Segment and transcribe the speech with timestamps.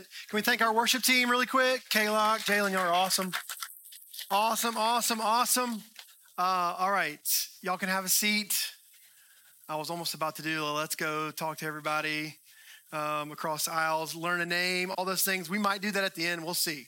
[0.00, 1.82] Can we thank our worship team really quick?
[1.90, 3.32] Kaylock, Jalen, y'all are awesome.
[4.30, 5.82] Awesome, awesome, awesome.
[6.38, 7.20] Uh, all right,
[7.62, 8.54] y'all can have a seat.
[9.68, 12.36] I was almost about to do let's go talk to everybody
[12.92, 15.50] um, across aisles, learn a name, all those things.
[15.50, 16.44] We might do that at the end.
[16.44, 16.86] We'll see.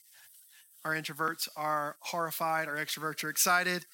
[0.84, 3.86] Our introverts are horrified, our extroverts are excited.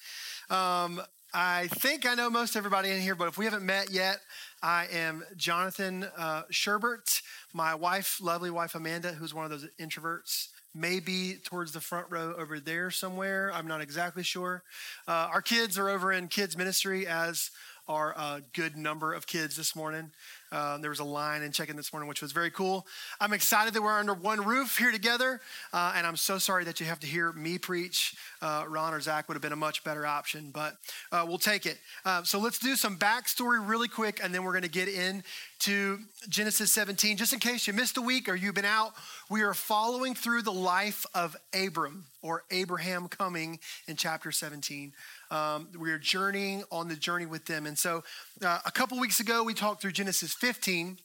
[0.49, 1.01] Um,
[1.33, 4.19] I think I know most everybody in here, but if we haven't met yet,
[4.61, 7.20] I am Jonathan uh, Sherbert.
[7.53, 12.07] My wife, lovely wife Amanda, who's one of those introverts, may be towards the front
[12.09, 13.51] row over there somewhere.
[13.53, 14.63] I'm not exactly sure.
[15.07, 17.51] Uh, our kids are over in kids ministry, as
[17.87, 20.11] are a good number of kids this morning.
[20.51, 22.85] Uh, there was a line in checking this morning, which was very cool.
[23.19, 25.41] I'm excited that we're under one roof here together,
[25.73, 28.15] uh, and I'm so sorry that you have to hear me preach.
[28.41, 30.77] Uh, Ron or Zach would have been a much better option, but
[31.11, 31.77] uh, we'll take it.
[32.05, 35.99] Uh, so let's do some backstory really quick, and then we're going to get into
[36.27, 37.17] Genesis 17.
[37.17, 38.93] Just in case you missed a week or you've been out,
[39.29, 44.93] we are following through the life of Abram or Abraham coming in chapter 17.
[45.29, 47.65] Um, we are journeying on the journey with them.
[47.65, 48.03] And so
[48.43, 50.97] uh, a couple weeks ago, we talked through Genesis 15,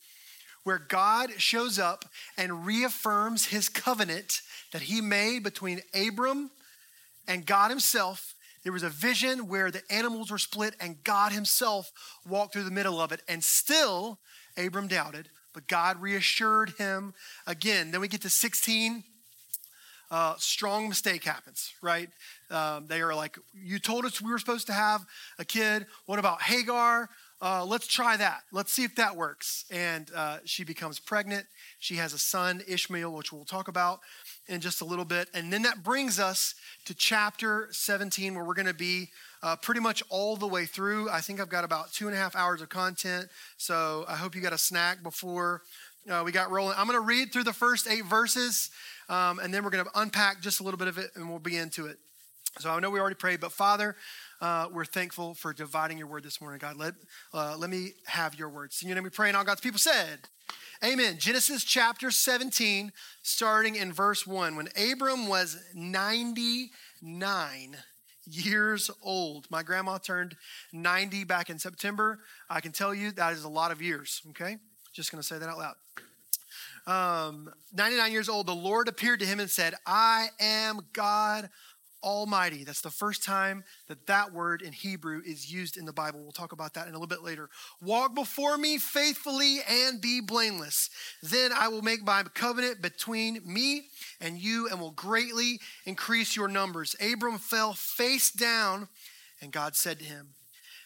[0.65, 4.41] where God shows up and reaffirms his covenant
[4.73, 6.51] that he made between Abram
[7.29, 8.35] and God himself.
[8.63, 11.93] There was a vision where the animals were split and God himself
[12.29, 13.23] walked through the middle of it.
[13.29, 14.19] And still,
[14.57, 17.15] Abram doubted, but God reassured him
[17.47, 17.91] again.
[17.91, 19.05] Then we get to 16.
[20.11, 22.09] Uh, strong mistake happens, right?
[22.51, 25.05] Um, they are like, You told us we were supposed to have
[25.39, 25.87] a kid.
[26.07, 27.09] What about Hagar?
[27.41, 28.43] Uh, let's try that.
[28.51, 29.65] Let's see if that works.
[29.71, 31.47] And uh, she becomes pregnant.
[31.79, 34.01] She has a son, Ishmael, which we'll talk about
[34.49, 35.29] in just a little bit.
[35.35, 39.11] And then that brings us to chapter 17, where we're going to be
[39.43, 41.11] uh, pretty much all the way through.
[41.11, 43.29] I think I've got about two and a half hours of content.
[43.57, 45.63] So I hope you got a snack before
[46.11, 46.75] uh, we got rolling.
[46.79, 48.71] I'm going to read through the first eight verses,
[49.09, 51.39] um, and then we're going to unpack just a little bit of it, and we'll
[51.39, 51.99] be into it.
[52.59, 53.97] So I know we already prayed, but Father,
[54.41, 56.79] uh, we're thankful for dividing your word this morning, God.
[56.79, 56.95] Let,
[57.35, 58.81] uh, let me have your words.
[58.81, 60.21] In your name we pray, and all God's people said,
[60.83, 61.17] Amen.
[61.19, 64.57] Genesis chapter 17, starting in verse 1.
[64.57, 67.77] When Abram was 99
[68.25, 70.35] years old, my grandma turned
[70.73, 72.21] 90 back in September.
[72.49, 74.57] I can tell you that is a lot of years, okay?
[74.95, 75.75] Just gonna say that out loud.
[76.87, 81.51] Um, 99 years old, the Lord appeared to him and said, I am God
[82.03, 82.65] Almighty.
[82.65, 86.21] That's the first time that that word in Hebrew is used in the Bible.
[86.23, 87.49] We'll talk about that in a little bit later.
[87.81, 90.91] Walk before me faithfully and be blameless.
[91.23, 93.89] Then I will make my covenant between me
[94.21, 96.95] and you and will greatly increase your numbers.
[97.01, 98.89] Abram fell face down,
[99.41, 100.29] and God said to him,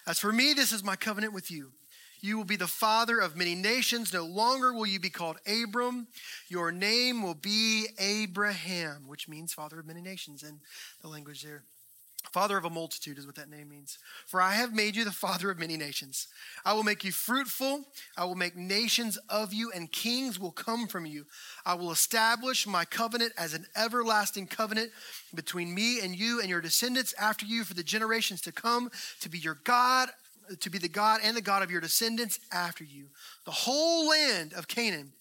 [0.06, 1.72] As for me, this is my covenant with you
[2.20, 4.12] you will be the father of many nations.
[4.12, 6.08] No longer will you be called Abram.
[6.48, 10.60] Your name will be Abraham, which means father of many nations in
[11.02, 11.64] the language there.
[12.32, 13.98] Father of a multitude is what that name means.
[14.26, 16.28] For I have made you the father of many nations.
[16.64, 17.86] I will make you fruitful.
[18.16, 21.26] I will make nations of you, and kings will come from you.
[21.64, 24.92] I will establish my covenant as an everlasting covenant
[25.34, 29.28] between me and you and your descendants after you for the generations to come, to
[29.28, 30.10] be your God
[30.58, 33.06] to be the God and the God of your descendants after you.
[33.44, 35.12] The whole land of Canaan,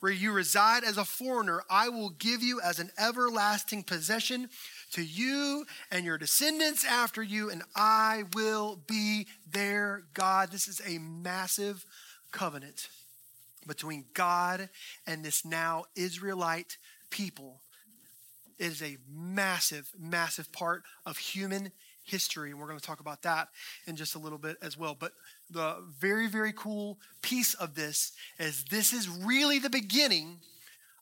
[0.00, 4.48] where you reside as a foreigner, I will give you as an everlasting possession
[4.92, 10.50] to you and your descendants after you, and I will be their God.
[10.50, 11.84] This is a massive
[12.30, 12.88] covenant
[13.66, 14.68] between God
[15.06, 16.78] and this now Israelite
[17.10, 17.62] people.
[18.58, 21.72] It is a massive, massive part of human
[22.08, 23.48] history, and we're going to talk about that
[23.86, 24.96] in just a little bit as well.
[24.98, 25.12] But
[25.50, 30.38] the very, very cool piece of this is this is really the beginning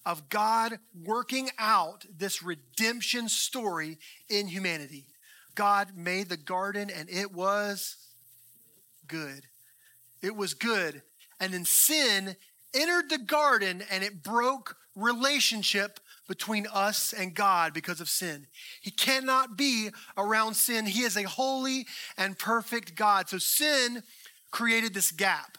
[0.05, 5.07] of God working out this redemption story in humanity.
[5.55, 7.97] God made the garden and it was
[9.09, 9.47] good.
[10.23, 11.03] It was good.
[11.41, 12.37] And then sin
[12.73, 15.99] entered the garden and it broke relationship
[16.29, 18.47] between us and God because of sin.
[18.81, 20.87] He cannot be around sin.
[20.87, 21.87] He is a holy
[22.17, 23.29] and perfect God.
[23.29, 24.03] So sin
[24.51, 25.59] created this gap.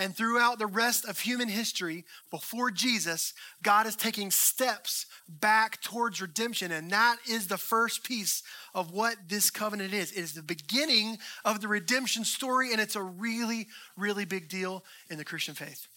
[0.00, 3.34] And throughout the rest of human history, before Jesus,
[3.64, 6.70] God is taking steps back towards redemption.
[6.70, 8.44] And that is the first piece
[8.76, 10.12] of what this covenant is.
[10.12, 13.66] It is the beginning of the redemption story, and it's a really,
[13.96, 15.88] really big deal in the Christian faith.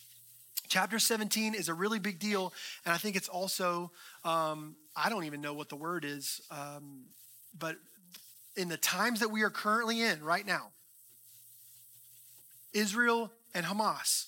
[0.71, 2.53] Chapter 17 is a really big deal,
[2.85, 3.91] and I think it's also,
[4.23, 7.07] um, I don't even know what the word is, um,
[7.59, 7.75] but
[8.55, 10.69] in the times that we are currently in right now,
[12.71, 14.27] Israel and Hamas,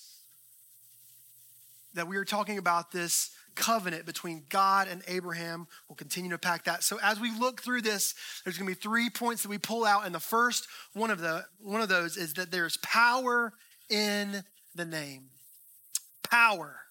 [1.94, 5.66] that we are talking about this covenant between God and Abraham.
[5.88, 6.84] We'll continue to pack that.
[6.84, 9.86] So as we look through this, there's going to be three points that we pull
[9.86, 13.54] out, and the first one of the one of those is that there's power
[13.90, 14.44] in
[14.76, 15.30] the name.
[16.24, 16.82] Power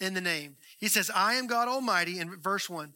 [0.00, 0.56] in the name.
[0.78, 2.94] He says, "I am God Almighty." In verse one,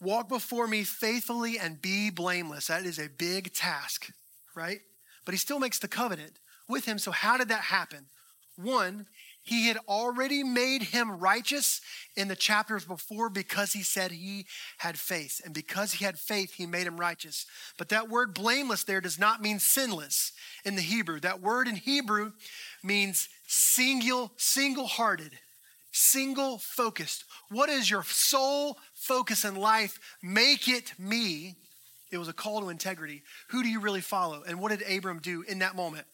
[0.00, 2.66] walk before me faithfully and be blameless.
[2.66, 4.10] That is a big task,
[4.54, 4.80] right?
[5.24, 6.98] But he still makes the covenant with him.
[6.98, 8.06] So how did that happen?
[8.56, 9.06] One,
[9.40, 11.80] he had already made him righteous
[12.14, 14.46] in the chapters before because he said he
[14.78, 15.40] had faith.
[15.44, 17.46] And because he had faith, he made him righteous.
[17.76, 20.32] But that word blameless there does not mean sinless
[20.64, 21.18] in the Hebrew.
[21.18, 22.32] That word in Hebrew
[22.82, 25.32] means single, single hearted,
[25.92, 27.24] single focused.
[27.50, 29.98] What is your sole focus in life?
[30.22, 31.56] Make it me.
[32.10, 33.22] It was a call to integrity.
[33.48, 34.42] Who do you really follow?
[34.46, 36.06] And what did Abram do in that moment?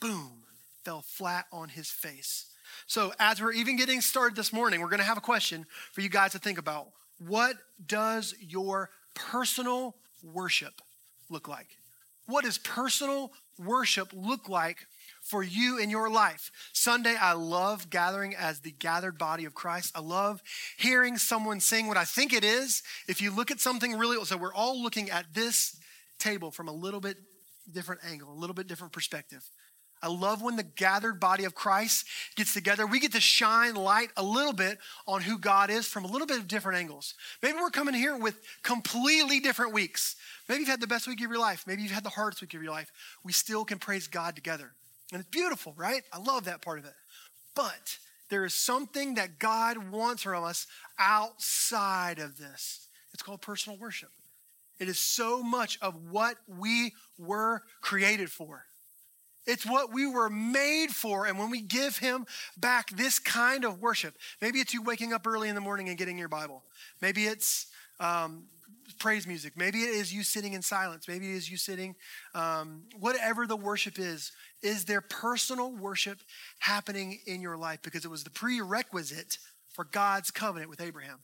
[0.00, 0.44] Boom
[0.88, 2.46] fell flat on his face.
[2.86, 6.00] So, as we're even getting started this morning, we're going to have a question for
[6.00, 6.88] you guys to think about.
[7.18, 7.56] What
[7.86, 10.80] does your personal worship
[11.28, 11.76] look like?
[12.28, 14.86] What does personal worship look like
[15.22, 16.50] for you in your life?
[16.74, 19.92] Sunday, I love gathering as the gathered body of Christ.
[19.96, 20.42] I love
[20.76, 22.82] hearing someone sing what I think it is.
[23.08, 25.80] If you look at something really, so we're all looking at this
[26.18, 27.16] table from a little bit
[27.72, 29.42] different angle, a little bit different perspective.
[30.02, 32.06] I love when the gathered body of Christ
[32.36, 32.86] gets together.
[32.86, 36.26] We get to shine light a little bit on who God is from a little
[36.26, 37.14] bit of different angles.
[37.42, 40.16] Maybe we're coming here with completely different weeks.
[40.48, 41.64] Maybe you've had the best week of your life.
[41.66, 42.90] Maybe you've had the hardest week of your life.
[43.24, 44.72] We still can praise God together.
[45.12, 46.02] And it's beautiful, right?
[46.12, 46.94] I love that part of it.
[47.54, 47.98] But
[48.30, 50.66] there is something that God wants from us
[50.98, 52.88] outside of this.
[53.12, 54.10] It's called personal worship.
[54.78, 58.67] It is so much of what we were created for.
[59.48, 61.26] It's what we were made for.
[61.26, 65.26] And when we give Him back this kind of worship, maybe it's you waking up
[65.26, 66.62] early in the morning and getting your Bible.
[67.00, 67.66] Maybe it's
[67.98, 68.44] um,
[68.98, 69.54] praise music.
[69.56, 71.08] Maybe it is you sitting in silence.
[71.08, 71.96] Maybe it is you sitting,
[72.34, 74.32] um, whatever the worship is.
[74.62, 76.18] Is there personal worship
[76.58, 77.80] happening in your life?
[77.82, 79.38] Because it was the prerequisite
[79.70, 81.20] for God's covenant with Abraham.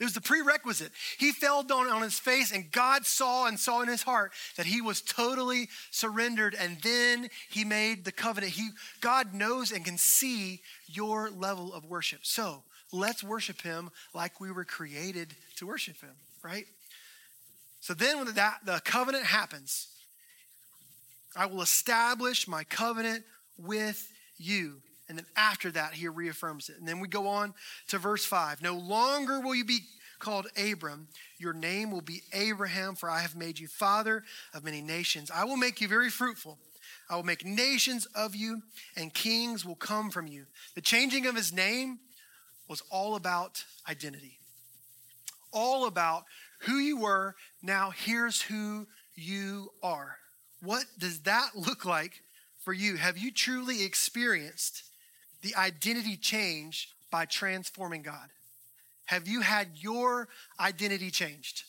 [0.00, 0.92] It was the prerequisite.
[1.18, 4.64] He fell down on his face, and God saw and saw in his heart that
[4.64, 6.56] he was totally surrendered.
[6.58, 8.54] And then he made the covenant.
[8.54, 8.70] He,
[9.02, 12.20] God knows and can see your level of worship.
[12.22, 12.62] So
[12.92, 16.64] let's worship him like we were created to worship him, right?
[17.80, 19.88] So then when that, the covenant happens,
[21.36, 23.24] I will establish my covenant
[23.58, 24.80] with you.
[25.10, 26.78] And then after that, he reaffirms it.
[26.78, 27.52] And then we go on
[27.88, 28.62] to verse 5.
[28.62, 29.80] No longer will you be
[30.20, 31.08] called Abram.
[31.36, 34.22] Your name will be Abraham, for I have made you father
[34.54, 35.28] of many nations.
[35.34, 36.58] I will make you very fruitful.
[37.08, 38.62] I will make nations of you,
[38.96, 40.46] and kings will come from you.
[40.76, 41.98] The changing of his name
[42.68, 44.38] was all about identity,
[45.52, 46.22] all about
[46.60, 47.34] who you were.
[47.62, 48.86] Now, here's who
[49.16, 50.18] you are.
[50.62, 52.22] What does that look like
[52.60, 52.94] for you?
[52.94, 54.84] Have you truly experienced
[55.42, 58.28] the identity change by transforming God?
[59.06, 60.28] Have you had your
[60.60, 61.64] identity changed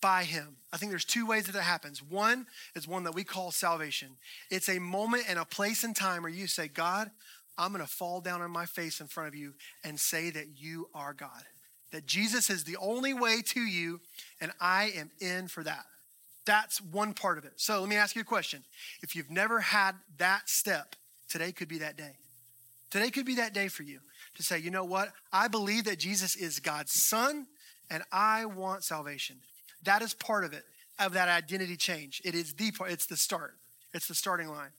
[0.00, 0.56] by Him?
[0.72, 2.02] I think there's two ways that that happens.
[2.02, 4.08] One is one that we call salvation.
[4.50, 7.10] It's a moment and a place and time where you say, God,
[7.58, 9.54] I'm going to fall down on my face in front of you
[9.84, 11.44] and say that you are God.
[11.92, 14.00] That Jesus is the only way to you,
[14.40, 15.84] and I am in for that.
[16.44, 17.52] That's one part of it.
[17.56, 18.64] So let me ask you a question.
[19.02, 20.96] If you've never had that step,
[21.28, 22.16] today could be that day.
[22.94, 23.98] Today could be that day for you
[24.36, 25.08] to say, you know what?
[25.32, 27.48] I believe that Jesus is God's son
[27.90, 29.38] and I want salvation.
[29.82, 30.62] That is part of it,
[31.00, 32.22] of that identity change.
[32.24, 33.56] It is the part, it's the start,
[33.92, 34.70] it's the starting line.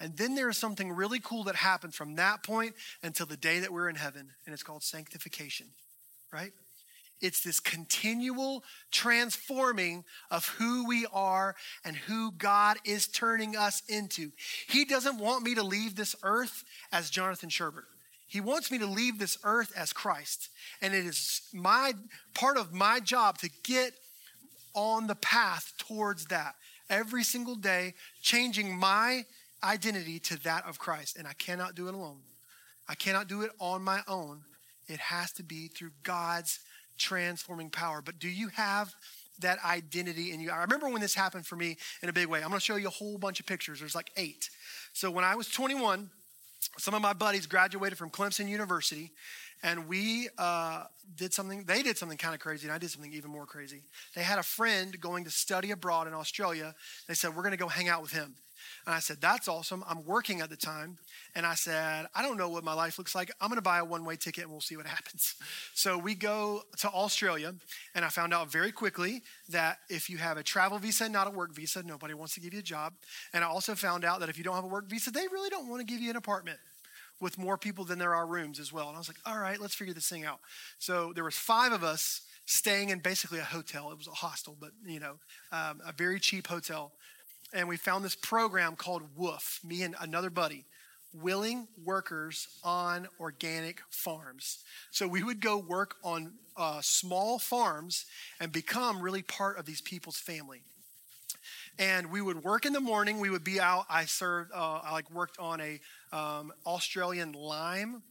[0.00, 2.72] And then there is something really cool that happens from that point
[3.02, 5.66] until the day that we're in heaven, and it's called sanctification,
[6.32, 6.52] right?
[7.20, 14.30] It's this continual transforming of who we are and who God is turning us into.
[14.68, 17.86] He doesn't want me to leave this earth as Jonathan Sherbert.
[18.28, 20.50] He wants me to leave this earth as Christ.
[20.82, 21.94] And it is my
[22.34, 23.94] part of my job to get
[24.74, 26.54] on the path towards that
[26.90, 29.24] every single day, changing my
[29.64, 31.16] identity to that of Christ.
[31.16, 32.20] And I cannot do it alone.
[32.88, 34.42] I cannot do it on my own.
[34.86, 36.60] It has to be through God's
[36.98, 38.02] transforming power.
[38.02, 38.94] But do you have
[39.40, 40.50] that identity in you?
[40.50, 42.40] I remember when this happened for me in a big way.
[42.42, 43.80] I'm going to show you a whole bunch of pictures.
[43.80, 44.50] There's like eight.
[44.92, 46.10] So when I was 21,
[46.76, 49.12] some of my buddies graduated from Clemson University,
[49.62, 50.84] and we uh,
[51.16, 53.82] did something, they did something kind of crazy, and I did something even more crazy.
[54.14, 56.74] They had a friend going to study abroad in Australia.
[57.08, 58.34] They said, We're going to go hang out with him.
[58.86, 59.84] And I said, That's awesome.
[59.88, 60.98] I'm working at the time.
[61.34, 63.30] And I said, I don't know what my life looks like.
[63.40, 65.34] I'm going to buy a one way ticket and we'll see what happens.
[65.74, 67.54] So we go to Australia.
[67.94, 71.30] And I found out very quickly that if you have a travel visa, not a
[71.30, 72.94] work visa, nobody wants to give you a job.
[73.32, 75.50] And I also found out that if you don't have a work visa, they really
[75.50, 76.58] don't want to give you an apartment
[77.20, 78.88] with more people than there are rooms as well.
[78.88, 80.38] And I was like, all right, let's figure this thing out.
[80.78, 83.90] So there was five of us staying in basically a hotel.
[83.90, 85.16] It was a hostel, but you know,
[85.52, 86.92] um, a very cheap hotel.
[87.52, 90.66] And we found this program called WWOOF, me and another buddy,
[91.14, 94.58] Willing Workers on Organic Farms.
[94.90, 98.04] So we would go work on uh, small farms
[98.38, 100.62] and become really part of these people's family
[101.78, 103.20] and we would work in the morning.
[103.20, 103.86] We would be out.
[103.88, 104.50] I served.
[104.52, 105.80] Uh, I like worked on a
[106.12, 108.02] um, Australian lime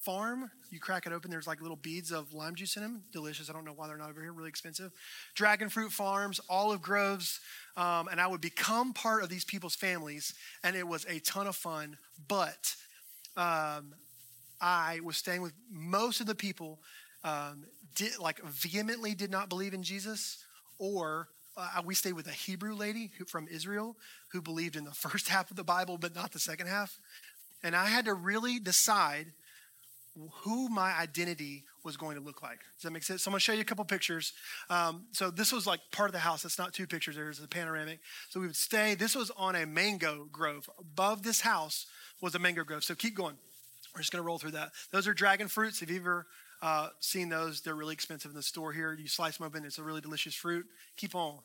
[0.00, 0.50] farm.
[0.70, 1.30] You crack it open.
[1.30, 3.04] There's like little beads of lime juice in them.
[3.12, 3.48] Delicious.
[3.48, 4.32] I don't know why they're not over here.
[4.32, 4.90] Really expensive.
[5.34, 7.40] Dragon fruit farms, olive groves,
[7.76, 11.46] um, and I would become part of these people's families, and it was a ton
[11.46, 11.96] of fun.
[12.28, 12.74] But
[13.36, 13.94] um,
[14.60, 16.80] I was staying with most of the people.
[17.24, 17.64] Um,
[17.94, 20.44] did like vehemently did not believe in Jesus
[20.78, 23.96] or uh, we stayed with a Hebrew lady who, from Israel
[24.28, 26.98] who believed in the first half of the Bible, but not the second half.
[27.62, 29.26] And I had to really decide
[30.42, 32.60] who my identity was going to look like.
[32.76, 33.22] Does that make sense?
[33.22, 34.32] So I'm going to show you a couple pictures.
[34.68, 36.42] Um, so this was like part of the house.
[36.42, 37.16] That's not two pictures.
[37.16, 38.00] There's a panoramic.
[38.28, 38.94] So we would stay.
[38.94, 40.68] This was on a mango grove.
[40.78, 41.86] Above this house
[42.20, 42.84] was a mango grove.
[42.84, 43.36] So keep going.
[43.94, 44.72] We're just going to roll through that.
[44.90, 45.80] Those are dragon fruits.
[45.80, 46.26] Have you've ever
[46.62, 47.60] uh, seen those?
[47.60, 48.94] They're really expensive in the store here.
[48.94, 49.64] You slice them open.
[49.64, 50.66] It's a really delicious fruit.
[50.96, 51.38] Keep on.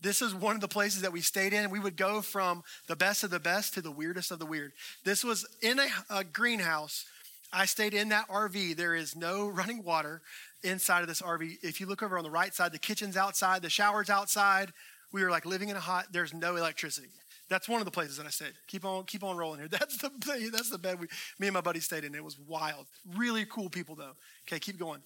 [0.00, 1.70] This is one of the places that we stayed in.
[1.70, 4.72] We would go from the best of the best to the weirdest of the weird.
[5.04, 7.04] This was in a, a greenhouse.
[7.52, 8.76] I stayed in that RV.
[8.76, 10.22] There is no running water
[10.62, 11.58] inside of this RV.
[11.62, 14.72] If you look over on the right side, the kitchen's outside, the shower's outside.
[15.12, 16.06] We were like living in a hot.
[16.12, 17.08] There's no electricity.
[17.48, 18.52] That's one of the places that I stayed.
[18.68, 19.68] Keep on, keep on rolling here.
[19.70, 20.10] That's the
[20.52, 21.08] that's the bed we,
[21.40, 22.14] me and my buddy stayed in.
[22.14, 22.86] It was wild.
[23.16, 24.12] Really cool people though.
[24.46, 25.02] Okay, keep going.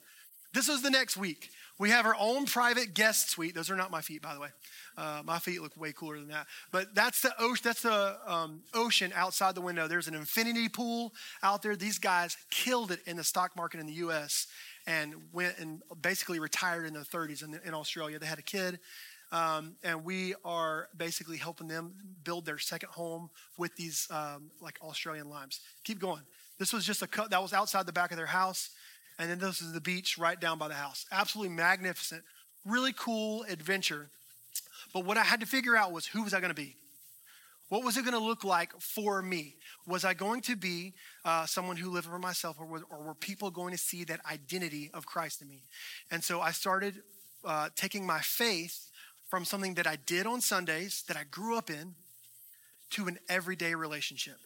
[0.55, 1.51] This was the next week.
[1.81, 3.57] We have our own private guest suite.
[3.57, 4.49] Those are not my feet, by the way.
[4.97, 6.47] Uh, my feet look way cooler than that.
[6.71, 7.63] But that's the ocean.
[7.65, 9.89] That's the um, ocean outside the window.
[9.89, 11.75] There's an infinity pool out there.
[11.75, 14.47] These guys killed it in the stock market in the U.S.
[14.87, 18.21] and went and basically retired in their 30s in, in Australia.
[18.21, 18.79] They had a kid.
[19.33, 24.79] Um, and we are basically helping them build their second home with these um, like
[24.81, 25.59] Australian limes.
[25.83, 26.23] Keep going.
[26.61, 28.71] This was just a cut that was outside the back of their house.
[29.19, 31.07] And then this is the beach right down by the house.
[31.13, 32.23] Absolutely magnificent.
[32.65, 34.09] Really cool adventure.
[34.93, 36.77] But what I had to figure out was who was I going to be?
[37.69, 39.57] What was it going to look like for me?
[39.87, 40.93] Was I going to be
[41.25, 44.21] uh, someone who lived for myself, or, was, or, were people going to see that
[44.31, 45.63] identity of Christ in me?
[46.11, 47.03] And so I started
[47.45, 48.91] uh, taking my faith
[49.29, 51.95] from something that I did on Sundays, that I grew up in,
[52.91, 54.37] to an everyday relationship.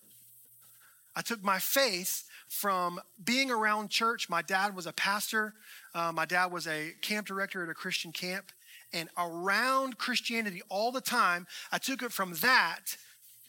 [1.17, 4.29] I took my faith from being around church.
[4.29, 5.55] My dad was a pastor,
[5.95, 8.53] uh, my dad was a camp director at a Christian camp.
[8.93, 12.97] And around Christianity all the time, I took it from that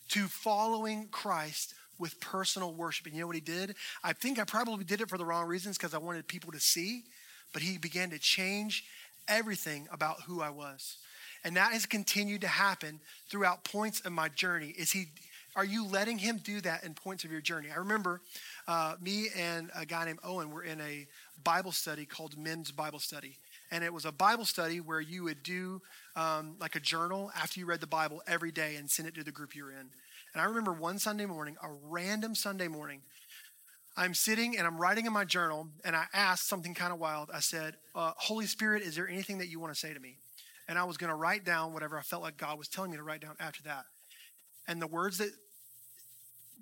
[0.10, 3.06] to following Christ with personal worship.
[3.06, 3.76] And you know what he did?
[4.04, 6.60] I think I probably did it for the wrong reasons because I wanted people to
[6.60, 7.04] see,
[7.54, 8.86] but he began to change
[9.28, 10.98] everything about who I was.
[11.44, 13.00] And that has continued to happen
[13.30, 14.74] throughout points of my journey.
[14.78, 15.06] Is he
[15.56, 17.70] are you letting him do that in points of your journey?
[17.72, 18.22] I remember
[18.68, 21.08] uh, me and a guy named Owen were in a
[21.44, 23.38] Bible study called Men's Bible Study.
[23.72, 25.82] And it was a Bible study where you would do
[26.16, 29.24] um, like a journal after you read the Bible every day and send it to
[29.24, 29.90] the group you're in.
[30.34, 33.02] And I remember one Sunday morning, a random Sunday morning,
[33.98, 37.30] I'm sitting and I'm writing in my journal, and I asked something kind of wild.
[37.34, 40.18] I said, uh, Holy Spirit, is there anything that you want to say to me?
[40.68, 42.98] And I was going to write down whatever I felt like God was telling me
[42.98, 43.86] to write down after that.
[44.70, 45.32] And the words that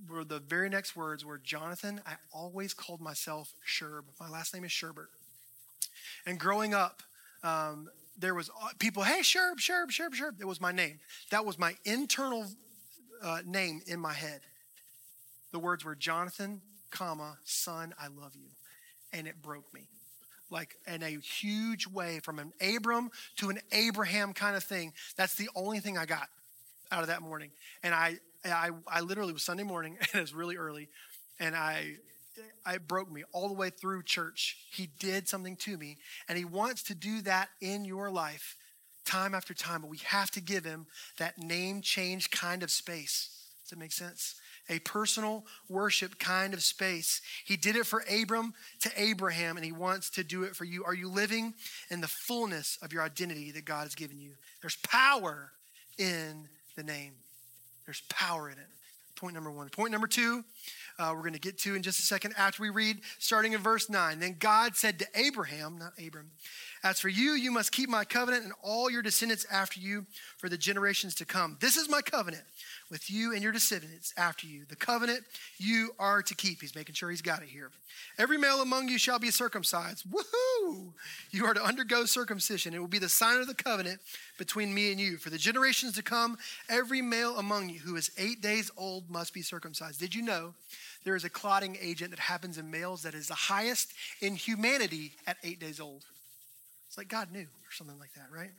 [0.10, 4.04] were the very next words were Jonathan, I always called myself Sherb.
[4.18, 5.08] My last name is Sherbert.
[6.26, 7.04] And growing up,
[7.44, 10.40] um, there was uh, people, hey, Sherb, Sherb, Sherb, Sherb.
[10.40, 11.00] It was my name.
[11.32, 12.46] That was my internal
[13.22, 14.40] uh, name in my head.
[15.52, 16.62] The words were Jonathan,
[16.92, 18.52] comma, son, I love you.
[19.12, 19.90] And it broke me.
[20.50, 24.94] Like in a huge way from an Abram to an Abraham kind of thing.
[25.18, 26.30] That's the only thing I got
[26.92, 27.52] out of that morning.
[27.84, 30.90] And I, I, I literally was Sunday morning and it was really early,
[31.40, 31.96] and I,
[32.66, 34.58] I broke me all the way through church.
[34.72, 38.56] He did something to me, and he wants to do that in your life
[39.08, 40.86] time after time, but we have to give him
[41.18, 43.30] that name change kind of space.
[43.64, 44.36] Does that make sense?
[44.70, 47.22] A personal worship kind of space.
[47.46, 50.84] He did it for Abram to Abraham, and he wants to do it for you.
[50.84, 51.54] Are you living
[51.90, 54.34] in the fullness of your identity that God has given you?
[54.62, 55.52] There's power
[55.98, 57.12] in the name.
[57.86, 58.68] There's power in it.
[59.16, 59.68] Point number one.
[59.70, 60.46] Point number two,
[61.00, 63.62] uh, we're going to get to in just a second after we read, starting in
[63.62, 64.20] verse 9.
[64.20, 66.32] Then God said to Abraham, not Abram,
[66.84, 70.06] As for you, you must keep my covenant and all your descendants after you
[70.38, 71.58] for the generations to come.
[71.60, 72.44] This is my covenant
[72.90, 75.22] with you and your descendants after you, the covenant
[75.58, 76.62] you are to keep.
[76.62, 77.72] He's making sure he's got it here.
[78.18, 80.06] Every male among you shall be circumcised.
[80.10, 80.94] Woohoo!
[81.32, 82.74] You are to undergo circumcision.
[82.74, 84.00] It will be the sign of the covenant
[84.38, 85.18] between me and you.
[85.18, 86.38] For the generations to come,
[86.70, 90.00] every male among you who is eight days old must be circumcised.
[90.00, 90.54] Did you know
[91.04, 95.14] there is a clotting agent that happens in males that is the highest in humanity
[95.26, 96.06] at eight days old?
[96.88, 98.52] It's like God knew, or something like that, right?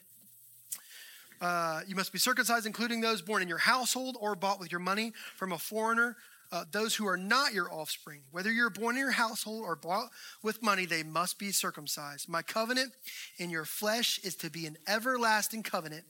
[1.41, 4.81] Uh, you must be circumcised, including those born in your household or bought with your
[4.81, 6.17] money from a foreigner.
[6.51, 10.09] Uh, those who are not your offspring, whether you're born in your household or bought
[10.43, 12.27] with money, they must be circumcised.
[12.29, 12.93] My covenant
[13.37, 16.05] in your flesh is to be an everlasting covenant.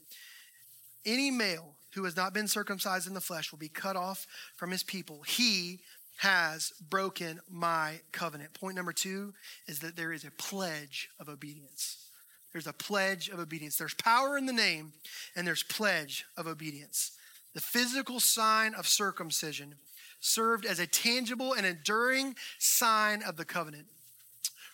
[1.04, 4.26] Any male who has not been circumcised in the flesh will be cut off
[4.56, 5.22] from his people.
[5.22, 5.80] He
[6.18, 8.54] has broken my covenant.
[8.54, 9.34] Point number two
[9.66, 11.98] is that there is a pledge of obedience.
[12.52, 13.76] There's a pledge of obedience.
[13.76, 14.92] There's power in the name,
[15.36, 17.12] and there's pledge of obedience.
[17.54, 19.74] The physical sign of circumcision
[20.20, 23.86] served as a tangible and enduring sign of the covenant,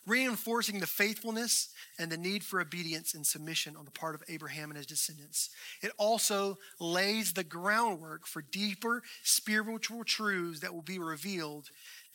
[0.07, 1.69] reinforcing the faithfulness
[1.99, 5.51] and the need for obedience and submission on the part of Abraham and his descendants.
[5.83, 11.71] It also lays the groundwork for deeper spiritual truths that will be revealed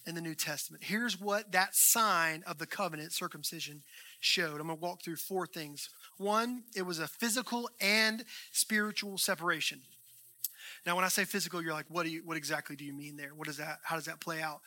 [0.05, 0.83] in the New Testament.
[0.83, 3.83] Here's what that sign of the covenant, circumcision,
[4.19, 4.59] showed.
[4.59, 5.89] I'm going to walk through four things.
[6.17, 9.81] One, it was a physical and spiritual separation.
[10.85, 13.17] Now, when I say physical, you're like, what do you, what exactly do you mean
[13.17, 13.31] there?
[13.35, 13.79] What is that?
[13.83, 14.61] How does that play out?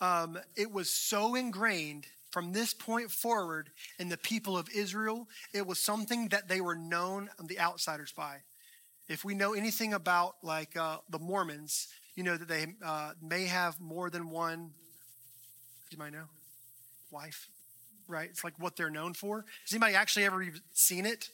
[0.00, 5.28] Um, it was so ingrained from this point forward in the people of Israel.
[5.52, 8.38] It was something that they were known the outsiders by.
[9.08, 13.46] If we know anything about like uh, the Mormons, you know that they uh, may
[13.46, 14.70] have more than one.
[15.90, 16.26] You might know,
[17.10, 17.48] wife
[18.08, 18.28] right?
[18.30, 19.44] It's like what they're known for.
[19.64, 21.30] Has anybody actually ever seen it?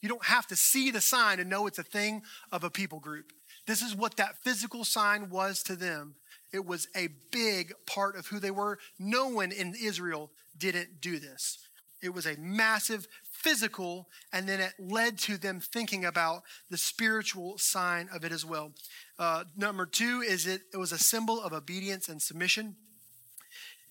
[0.00, 2.98] You don't have to see the sign to know it's a thing of a people
[2.98, 3.32] group.
[3.66, 6.16] This is what that physical sign was to them.
[6.54, 8.78] It was a big part of who they were.
[8.96, 11.58] No one in Israel didn't do this.
[12.00, 17.58] It was a massive physical, and then it led to them thinking about the spiritual
[17.58, 18.70] sign of it as well.
[19.18, 22.76] Uh, number two is it, it was a symbol of obedience and submission.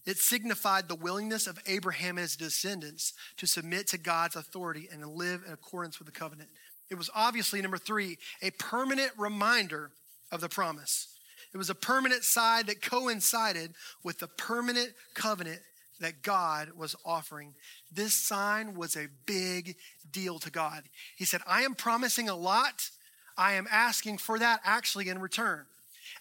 [0.05, 5.05] It signified the willingness of Abraham and his descendants to submit to God's authority and
[5.05, 6.49] live in accordance with the covenant.
[6.89, 9.91] It was obviously, number three, a permanent reminder
[10.31, 11.12] of the promise.
[11.53, 15.61] It was a permanent side that coincided with the permanent covenant
[15.99, 17.53] that God was offering.
[17.91, 19.75] This sign was a big
[20.11, 20.83] deal to God.
[21.15, 22.89] He said, I am promising a lot.
[23.37, 25.65] I am asking for that actually in return.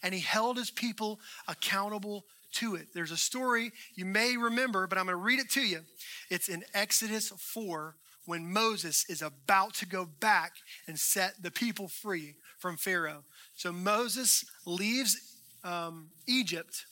[0.02, 1.18] And he held his people
[1.48, 2.88] accountable to it.
[2.94, 5.80] There's a story you may remember, but I'm going to read it to you.
[6.30, 10.52] It's in Exodus 4 when Moses is about to go back
[10.86, 13.24] and set the people free from Pharaoh.
[13.56, 16.86] So Moses leaves um, Egypt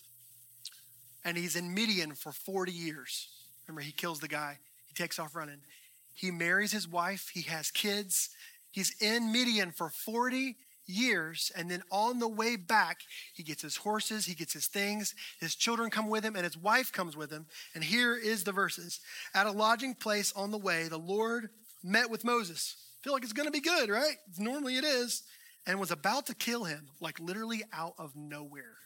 [1.24, 3.28] and he's in Midian for 40 years.
[3.66, 5.60] Remember, he kills the guy, he takes off running.
[6.14, 8.30] He marries his wife, he has kids.
[8.72, 11.50] He's in Midian for 40 years.
[11.56, 13.00] And then on the way back,
[13.32, 16.56] he gets his horses, he gets his things, his children come with him, and his
[16.56, 17.46] wife comes with him.
[17.74, 19.00] And here is the verses.
[19.34, 21.50] At a lodging place on the way, the Lord
[21.82, 22.76] met with Moses.
[23.02, 24.16] Feel like it's going to be good, right?
[24.38, 25.22] Normally it is.
[25.66, 28.76] And was about to kill him, like literally out of nowhere.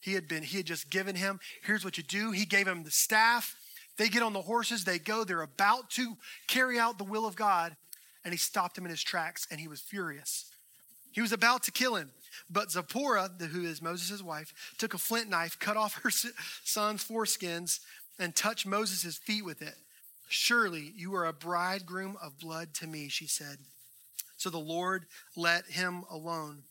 [0.00, 2.30] He had been, he had just given him, here's what you do.
[2.30, 3.56] He gave him the staff.
[3.96, 6.16] They get on the horses, they go, they're about to
[6.48, 7.76] carry out the will of God.
[8.24, 10.50] And he stopped him in his tracks and he was furious.
[11.12, 12.10] He was about to kill him.
[12.50, 17.80] But Zipporah, who is Moses' wife, took a flint knife, cut off her son's foreskins,
[18.18, 19.76] and touched Moses' feet with it.
[20.28, 23.58] Surely you are a bridegroom of blood to me, she said.
[24.44, 26.64] So the Lord let him alone.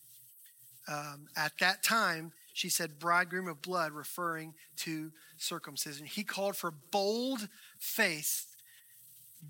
[0.86, 6.06] Um, at that time, she said, bridegroom of blood, referring to circumcision.
[6.06, 7.48] He called for bold
[7.80, 8.46] faith,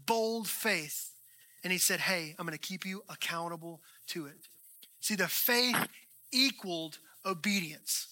[0.06, 1.10] bold faith.
[1.62, 4.48] And he said, Hey, I'm going to keep you accountable to it.
[5.02, 5.86] See, the faith
[6.32, 8.08] equaled obedience.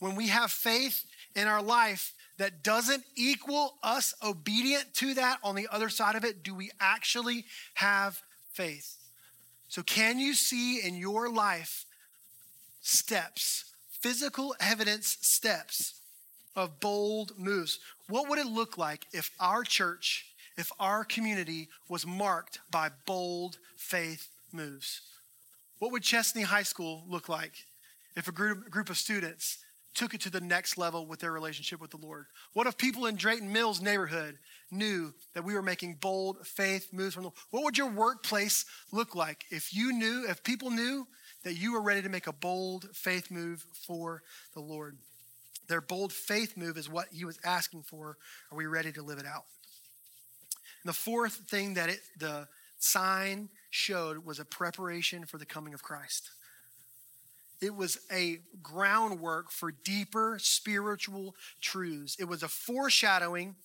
[0.00, 1.04] When we have faith
[1.36, 6.24] in our life that doesn't equal us obedient to that on the other side of
[6.24, 9.05] it, do we actually have faith?
[9.68, 11.86] So, can you see in your life
[12.80, 16.00] steps, physical evidence steps
[16.54, 17.78] of bold moves?
[18.08, 20.26] What would it look like if our church,
[20.56, 25.00] if our community was marked by bold faith moves?
[25.78, 27.66] What would Chesnee High School look like
[28.14, 29.58] if a group, group of students
[29.96, 32.26] took it to the next level with their relationship with the Lord?
[32.52, 34.38] What if people in Drayton Mills neighborhood
[34.70, 37.38] knew that we were making bold faith moves from the Lord?
[37.50, 41.06] What would your workplace look like if you knew, if people knew
[41.44, 44.22] that you were ready to make a bold faith move for
[44.54, 44.98] the Lord?
[45.68, 48.18] Their bold faith move is what he was asking for.
[48.52, 49.46] Are we ready to live it out?
[50.84, 52.46] And the fourth thing that it, the
[52.78, 56.30] sign showed was a preparation for the coming of Christ.
[57.60, 62.16] It was a groundwork for deeper spiritual truths.
[62.18, 63.56] It was a foreshadowing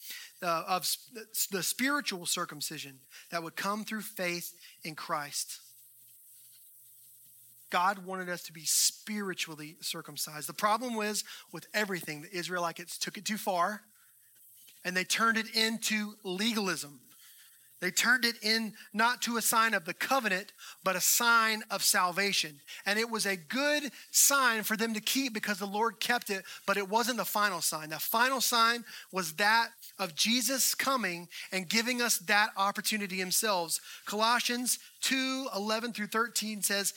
[0.41, 0.88] uh, of
[1.51, 2.99] the spiritual circumcision
[3.32, 5.60] that would come through faith in Christ.
[7.69, 10.47] God wanted us to be spiritually circumcised.
[10.47, 13.82] The problem was with everything, the Israelites took it too far
[14.84, 16.99] and they turned it into legalism.
[17.81, 21.83] They turned it in not to a sign of the covenant, but a sign of
[21.83, 22.61] salvation.
[22.85, 26.43] And it was a good sign for them to keep because the Lord kept it,
[26.67, 27.89] but it wasn't the final sign.
[27.89, 33.79] The final sign was that of Jesus coming and giving us that opportunity himself.
[34.05, 36.93] Colossians 2 11 through 13 says,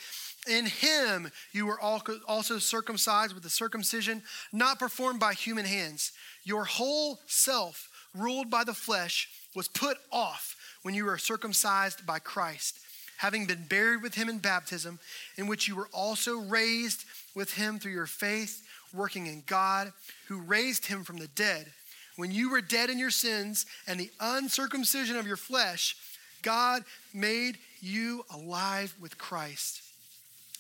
[0.47, 6.13] in him you were also circumcised with a circumcision not performed by human hands.
[6.45, 12.19] Your whole self, ruled by the flesh, was put off when you were circumcised by
[12.19, 12.79] Christ,
[13.17, 14.99] having been buried with him in baptism,
[15.37, 19.93] in which you were also raised with him through your faith, working in God,
[20.29, 21.73] who raised him from the dead.
[22.17, 25.97] When you were dead in your sins and the uncircumcision of your flesh,
[26.43, 29.81] God made you alive with Christ.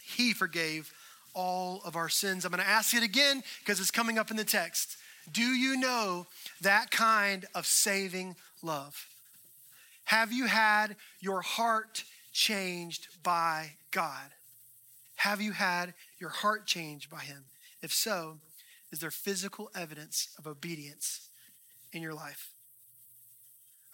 [0.03, 0.91] He forgave
[1.35, 2.47] all of our sins.
[2.47, 4.97] I'm going to ask it again because it's coming up in the text.
[5.31, 6.27] Do you know
[6.63, 9.07] that kind of saving love?
[10.05, 14.31] Have you had your heart changed by God?
[15.17, 17.45] Have you had your heart changed by Him?
[17.83, 18.39] If so,
[18.93, 21.29] is there physical evidence of obedience
[21.93, 22.51] in your life?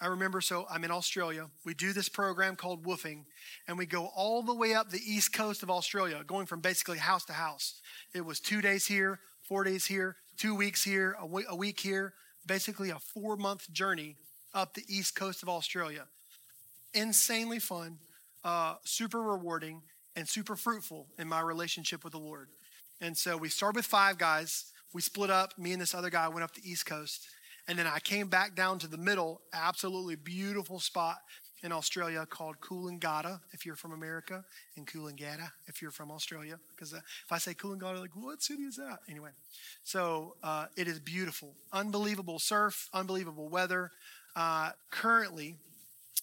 [0.01, 1.47] I remember, so I'm in Australia.
[1.63, 3.25] We do this program called Woofing,
[3.67, 6.97] and we go all the way up the east coast of Australia, going from basically
[6.97, 7.79] house to house.
[8.13, 12.13] It was two days here, four days here, two weeks here, a week here,
[12.47, 14.15] basically a four month journey
[14.53, 16.05] up the east coast of Australia.
[16.93, 17.99] Insanely fun,
[18.43, 19.81] uh, super rewarding,
[20.15, 22.49] and super fruitful in my relationship with the Lord.
[22.99, 24.65] And so we started with five guys.
[24.93, 25.57] We split up.
[25.57, 27.27] Me and this other guy went up the east coast.
[27.67, 31.17] And then I came back down to the middle, absolutely beautiful spot
[31.63, 34.43] in Australia called Coolangatta, if you're from America,
[34.75, 36.59] and Coolangatta, if you're from Australia.
[36.71, 38.99] Because uh, if I say Coolangatta, like, what city is that?
[39.07, 39.29] Anyway,
[39.83, 41.53] so uh, it is beautiful.
[41.71, 43.91] Unbelievable surf, unbelievable weather.
[44.35, 45.55] Uh, currently,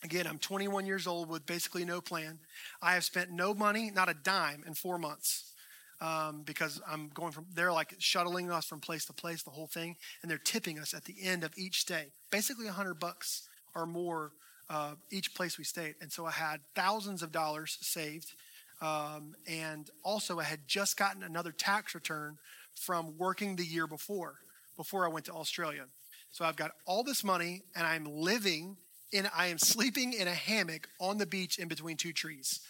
[0.02, 2.38] again, I'm 21 years old with basically no plan.
[2.80, 5.52] I have spent no money, not a dime, in four months.
[6.00, 9.66] Um, because I'm going from, they're like shuttling us from place to place, the whole
[9.66, 13.84] thing, and they're tipping us at the end of each stay, basically 100 bucks or
[13.84, 14.30] more
[14.70, 15.96] uh, each place we stayed.
[16.00, 18.34] And so I had thousands of dollars saved.
[18.80, 22.38] Um, and also, I had just gotten another tax return
[22.76, 24.36] from working the year before,
[24.76, 25.86] before I went to Australia.
[26.30, 28.76] So I've got all this money and I'm living
[29.12, 32.60] in, I am sleeping in a hammock on the beach in between two trees.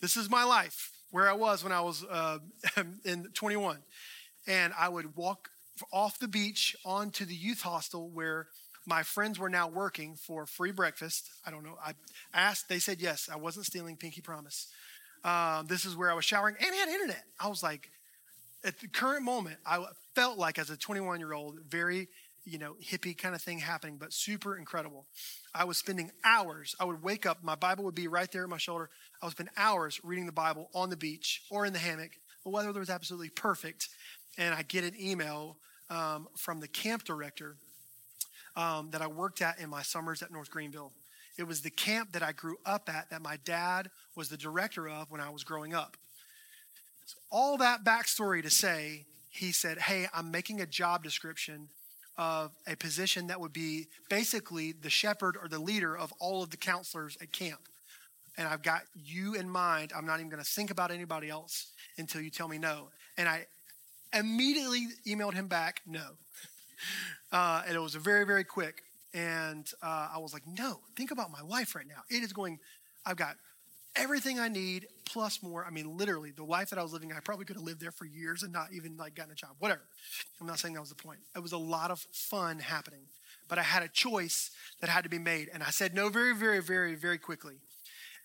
[0.00, 2.38] This is my life where I was when I was uh,
[3.04, 3.78] in 21.
[4.46, 5.50] And I would walk
[5.92, 8.48] off the beach onto the youth hostel where
[8.86, 11.30] my friends were now working for free breakfast.
[11.46, 11.76] I don't know.
[11.84, 11.92] I
[12.32, 13.28] asked, they said yes.
[13.32, 14.68] I wasn't stealing Pinky Promise.
[15.24, 17.24] Um, this is where I was showering and had internet.
[17.38, 17.90] I was like,
[18.64, 19.84] at the current moment, I
[20.14, 22.08] felt like as a 21 year old, very,
[22.48, 25.06] you know, hippie kind of thing happening, but super incredible.
[25.54, 26.74] I was spending hours.
[26.80, 28.90] I would wake up, my Bible would be right there at my shoulder.
[29.22, 32.12] I would spend hours reading the Bible on the beach or in the hammock.
[32.44, 33.88] The weather was absolutely perfect.
[34.38, 35.58] And I get an email
[35.90, 37.56] um, from the camp director
[38.56, 40.92] um, that I worked at in my summers at North Greenville.
[41.36, 44.88] It was the camp that I grew up at that my dad was the director
[44.88, 45.96] of when I was growing up.
[47.06, 51.68] So all that backstory to say, he said, Hey, I'm making a job description
[52.18, 56.50] of a position that would be basically the shepherd or the leader of all of
[56.50, 57.60] the counselors at camp.
[58.36, 59.92] And I've got you in mind.
[59.96, 62.88] I'm not even going to think about anybody else until you tell me no.
[63.16, 63.46] And I
[64.12, 66.04] immediately emailed him back, no.
[67.30, 68.82] Uh, and it was very, very quick.
[69.12, 72.02] And uh, I was like, no, think about my life right now.
[72.08, 72.58] It is going,
[73.04, 73.36] I've got
[73.96, 75.64] everything I need plus more.
[75.64, 77.90] I mean, literally, the life that I was living, I probably could have lived there
[77.90, 79.82] for years and not even like gotten a job, whatever.
[80.40, 81.20] I'm not saying that was the point.
[81.34, 83.02] It was a lot of fun happening,
[83.48, 85.48] but I had a choice that had to be made.
[85.52, 87.54] And I said no very, very, very, very quickly.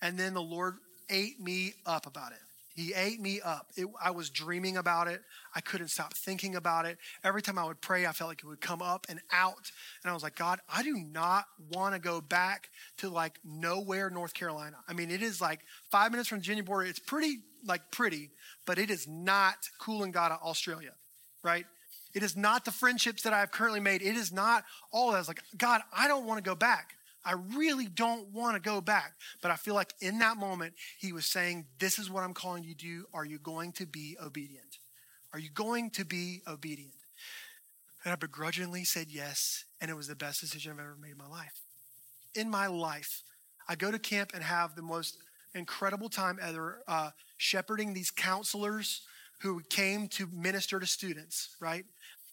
[0.02, 0.76] And then the Lord
[1.08, 2.38] ate me up about it.
[2.74, 3.70] He ate me up.
[3.76, 5.22] It, I was dreaming about it.
[5.54, 6.98] I couldn't stop thinking about it.
[7.22, 9.70] Every time I would pray, I felt like it would come up and out.
[10.02, 14.10] And I was like, God, I do not want to go back to like nowhere,
[14.10, 14.78] North Carolina.
[14.88, 15.60] I mean, it is like
[15.90, 16.86] five minutes from the Virginia border.
[16.86, 18.30] It's pretty, like pretty,
[18.66, 20.94] but it is not Coolangatta, Australia,
[21.44, 21.66] right?
[22.12, 24.02] It is not the friendships that I have currently made.
[24.02, 25.16] It is not all that.
[25.16, 26.94] I was like, God, I don't want to go back.
[27.24, 29.14] I really don't want to go back.
[29.40, 32.64] But I feel like in that moment, he was saying, This is what I'm calling
[32.64, 33.04] you to do.
[33.14, 34.78] Are you going to be obedient?
[35.32, 36.92] Are you going to be obedient?
[38.04, 39.64] And I begrudgingly said yes.
[39.80, 41.60] And it was the best decision I've ever made in my life.
[42.34, 43.22] In my life,
[43.68, 45.16] I go to camp and have the most
[45.54, 49.02] incredible time ever uh, shepherding these counselors
[49.40, 51.84] who came to minister to students, right?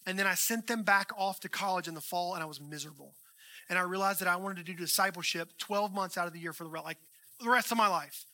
[0.06, 2.60] And then I sent them back off to college in the fall and I was
[2.60, 3.14] miserable
[3.70, 6.54] and I realized that I wanted to do discipleship 12 months out of the year
[6.54, 6.98] for the like
[7.42, 8.26] the rest of my life.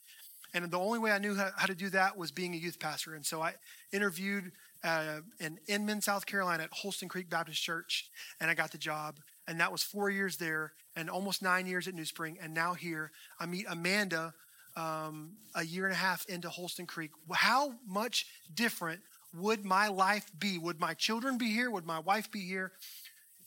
[0.54, 3.14] And the only way I knew how, to do that was being a youth pastor.
[3.16, 3.56] And so I
[3.92, 4.52] interviewed
[4.84, 8.10] uh, in Inman, South Carolina at Holston Creek Baptist Church,
[8.40, 9.20] and I got the job.
[9.48, 12.38] And that was four years there and almost nine years at New Spring.
[12.42, 14.34] And now here, I meet Amanda
[14.76, 17.12] um, a year and a half into Holston Creek.
[17.34, 19.02] How much different
[19.34, 20.58] would my life be?
[20.58, 21.70] Would my children be here?
[21.70, 22.72] Would my wife be here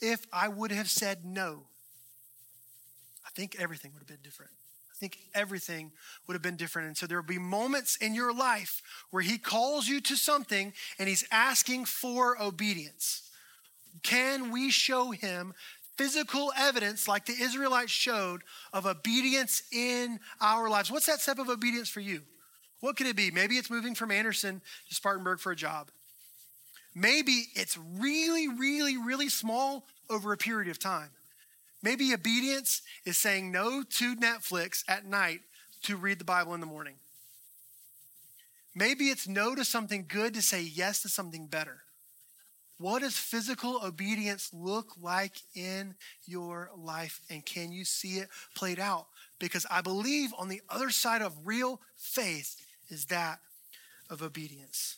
[0.01, 1.67] if I would have said no?
[3.31, 4.51] I think everything would have been different.
[4.91, 5.93] I think everything
[6.27, 6.89] would have been different.
[6.89, 10.73] And so there will be moments in your life where He calls you to something
[10.99, 13.31] and He's asking for obedience.
[14.03, 15.55] Can we show Him
[15.97, 20.91] physical evidence, like the Israelites showed, of obedience in our lives?
[20.91, 22.23] What's that step of obedience for you?
[22.81, 23.31] What could it be?
[23.31, 25.91] Maybe it's moving from Anderson to Spartanburg for a job.
[26.95, 31.11] Maybe it's really, really, really small over a period of time.
[31.83, 35.41] Maybe obedience is saying no to Netflix at night
[35.83, 36.97] to read the Bible in the morning.
[38.75, 41.83] Maybe it's no to something good to say yes to something better.
[42.79, 47.21] What does physical obedience look like in your life?
[47.29, 49.07] And can you see it played out?
[49.39, 52.57] Because I believe on the other side of real faith
[52.89, 53.41] is that
[54.09, 54.97] of obedience.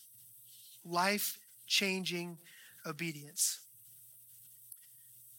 [0.85, 2.39] Life changing
[2.87, 3.61] obedience.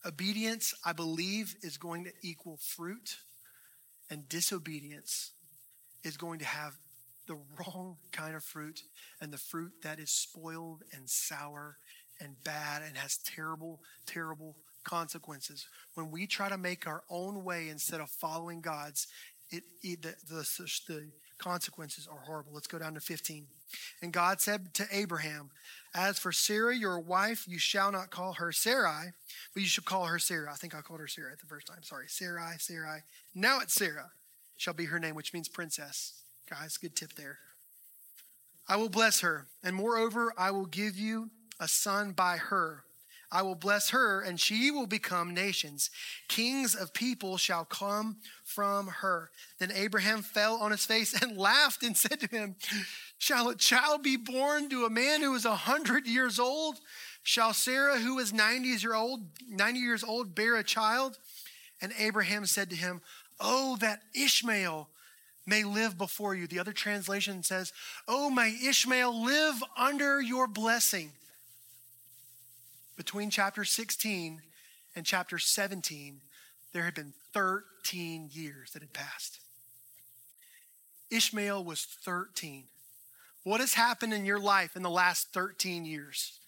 [0.05, 3.17] Obedience, I believe, is going to equal fruit,
[4.09, 5.31] and disobedience
[6.03, 6.73] is going to have
[7.27, 8.81] the wrong kind of fruit
[9.21, 11.77] and the fruit that is spoiled and sour
[12.19, 15.67] and bad and has terrible, terrible consequences.
[15.93, 19.07] When we try to make our own way instead of following God's,
[19.49, 22.53] it, it the, the, the consequences are horrible.
[22.53, 23.45] Let's go down to 15.
[24.01, 25.49] And God said to Abraham,
[25.93, 29.11] As for Sarah, your wife, you shall not call her Sarai,
[29.53, 30.51] but you shall call her Sarah.
[30.51, 31.83] I think I called her Sarah the first time.
[31.83, 32.05] Sorry.
[32.07, 32.99] Sarai, Sarai.
[33.35, 34.11] Now it's Sarah,
[34.57, 36.21] shall be her name, which means princess.
[36.49, 37.39] Guys, good tip there.
[38.67, 41.29] I will bless her, and moreover, I will give you
[41.59, 42.85] a son by her.
[43.33, 45.89] I will bless her, and she will become nations.
[46.27, 49.31] Kings of people shall come from her.
[49.57, 52.55] Then Abraham fell on his face and laughed and said to him,
[53.17, 56.79] Shall a child be born to a man who is a hundred years old?
[57.23, 61.17] Shall Sarah, who is 90 years old, 90 years old, bear a child?
[61.81, 63.01] And Abraham said to him,
[63.39, 64.87] Oh, that Ishmael
[65.47, 66.45] may live before you.
[66.45, 67.73] The other translation says,
[68.07, 71.13] Oh, may Ishmael live under your blessing
[73.03, 74.41] between chapter 16
[74.95, 76.21] and chapter 17,
[76.71, 79.41] there had been 13 years that had passed.
[81.11, 82.63] Ishmael was 13.
[83.43, 86.39] What has happened in your life in the last 13 years?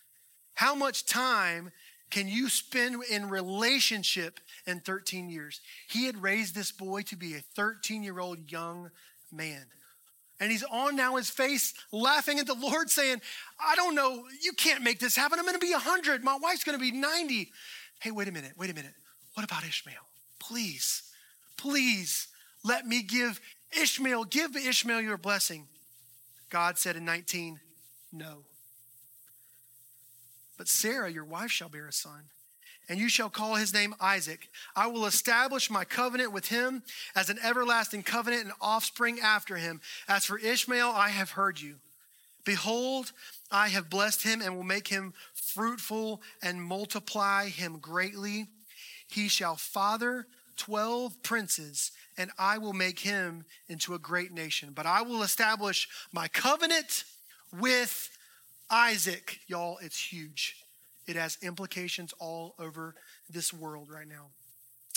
[0.54, 1.74] How much time
[2.10, 5.60] can you spend in relationship in 13 years?
[5.90, 8.92] He had raised this boy to be a 13 year old young
[9.30, 9.66] man.
[10.40, 13.22] And he's on now his face laughing at the Lord, saying,
[13.60, 15.40] I don't know, you can't make this happen.
[15.40, 16.24] I'm to be 100.
[16.24, 17.52] My wife's to be 90.
[18.02, 18.94] Hey, wait a minute, wait a minute.
[19.34, 19.96] What about Ishmael?
[20.40, 21.04] Please,
[21.58, 22.28] please
[22.64, 23.40] let me give
[23.80, 25.68] Ishmael, give Ishmael your blessing.
[26.50, 27.60] God said in 19,
[28.12, 28.44] No.
[30.58, 32.26] But Sarah, your wife, shall bear a son
[32.88, 34.50] and you shall call his name Isaac.
[34.76, 36.84] I will establish my covenant with him
[37.16, 39.82] as an everlasting covenant and offspring after him.
[40.08, 41.76] As for Ishmael, I have heard you.
[42.46, 43.12] Behold,
[43.52, 48.48] I have blessed him and will make him fruitful and multiply him greatly.
[49.08, 54.72] He shall father 12 princes, and I will make him into a great nation.
[54.74, 57.04] But I will establish my covenant
[57.60, 58.10] with
[58.70, 59.40] Isaac.
[59.48, 60.56] Y'all, it's huge.
[61.08, 62.96] It has implications all over
[63.30, 64.28] this world right now.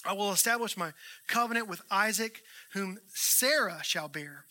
[0.04, 0.92] I will establish my
[1.26, 2.42] covenant with Isaac,
[2.72, 4.44] whom Sarah shall bear.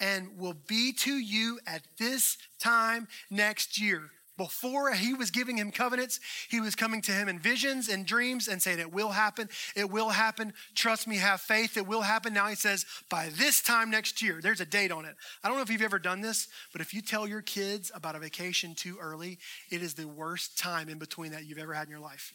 [0.00, 4.10] and will be to you at this time next year.
[4.36, 6.18] Before he was giving him covenants,
[6.48, 9.48] he was coming to him in visions and dreams and saying, It will happen.
[9.76, 10.52] It will happen.
[10.74, 11.76] Trust me, have faith.
[11.76, 12.34] It will happen.
[12.34, 15.14] Now he says, By this time next year, there's a date on it.
[15.42, 18.16] I don't know if you've ever done this, but if you tell your kids about
[18.16, 19.38] a vacation too early,
[19.70, 22.32] it is the worst time in between that you've ever had in your life.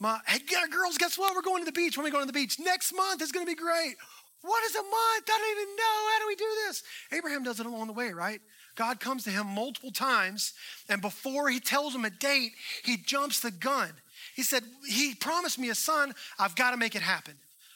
[0.00, 0.38] My, hey,
[0.70, 1.34] girls, guess what?
[1.34, 1.96] We're going to the beach.
[1.96, 2.60] When we going to the beach?
[2.60, 3.20] Next month.
[3.20, 3.96] It's going to be great.
[4.42, 4.94] What is a month?
[4.94, 6.08] I don't even know.
[6.12, 6.82] How do we do this?
[7.12, 8.40] Abraham does it along the way, right?
[8.76, 10.54] God comes to him multiple times,
[10.88, 12.52] and before he tells him a date,
[12.84, 13.90] he jumps the gun.
[14.36, 16.14] He said, He promised me a son.
[16.38, 17.34] I've got to make it happen.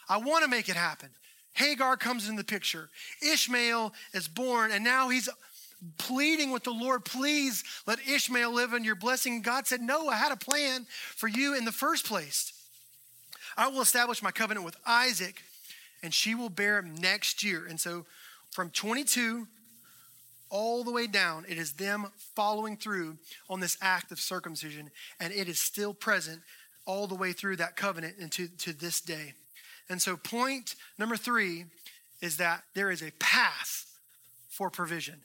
[0.09, 1.09] I want to make it happen.
[1.55, 2.88] Hagar comes in the picture.
[3.20, 5.29] Ishmael is born, and now he's
[5.98, 9.42] pleading with the Lord, please let Ishmael live in your blessing.
[9.42, 12.53] God said, No, I had a plan for you in the first place.
[13.57, 15.42] I will establish my covenant with Isaac,
[16.02, 17.66] and she will bear him next year.
[17.66, 18.06] And so
[18.50, 19.46] from 22
[20.50, 23.16] all the way down, it is them following through
[23.48, 26.42] on this act of circumcision, and it is still present
[26.84, 29.32] all the way through that covenant into to this day.
[29.88, 31.64] And so, point number three
[32.20, 33.86] is that there is a path
[34.48, 35.20] for provision.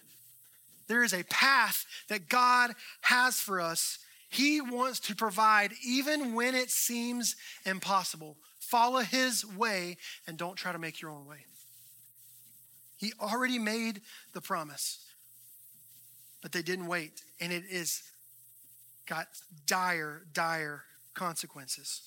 [0.87, 3.99] There is a path that God has for us.
[4.29, 7.35] He wants to provide even when it seems
[7.65, 8.37] impossible.
[8.69, 11.45] Follow His way and don't try to make your own way.
[12.97, 14.01] He already made
[14.33, 15.07] the promise
[16.41, 17.23] but they didn't wait.
[17.39, 18.03] And it is
[19.05, 19.27] got
[19.65, 22.03] dire, dire consequences.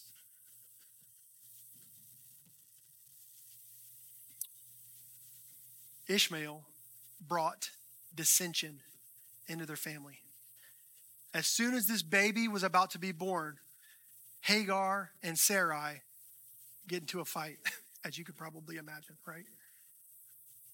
[6.09, 6.63] Ishmael
[7.27, 7.71] brought
[8.15, 8.81] dissension
[9.47, 10.21] into their family.
[11.33, 13.59] As soon as this baby was about to be born,
[14.41, 16.03] Hagar and Sarai
[16.91, 17.59] get into a fight,
[18.05, 19.45] as you could probably imagine, right?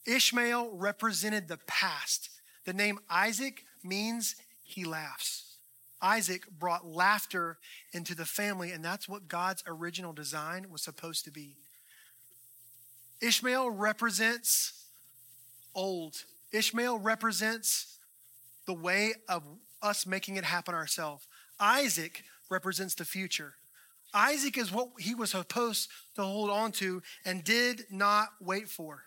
[0.06, 2.30] Ishmael represented the past
[2.66, 5.56] the name Isaac means he laughs.
[6.02, 7.58] Isaac brought laughter
[7.92, 11.56] into the family, and that's what God's original design was supposed to be.
[13.22, 14.84] Ishmael represents
[15.74, 16.24] old.
[16.52, 17.98] Ishmael represents
[18.66, 19.44] the way of
[19.80, 21.26] us making it happen ourselves.
[21.58, 23.54] Isaac represents the future.
[24.16, 29.02] Isaac is what he was supposed to hold on to and did not wait for.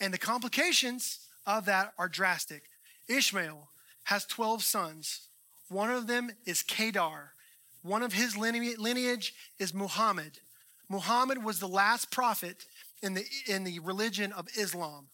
[0.00, 2.64] And the complications of that are drastic.
[3.08, 3.68] Ishmael
[4.04, 5.28] has 12 sons.
[5.68, 7.34] One of them is Kedar.
[7.82, 10.40] One of his lineage is Muhammad.
[10.88, 12.66] Muhammad was the last prophet
[13.02, 15.06] in the, in the religion of Islam.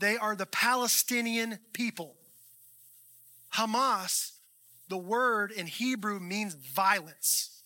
[0.00, 2.14] They are the Palestinian people.
[3.54, 4.32] Hamas,
[4.88, 7.57] the word in Hebrew means violence.